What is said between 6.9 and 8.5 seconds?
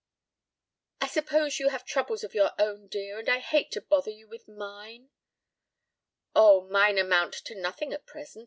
amount to nothing at present.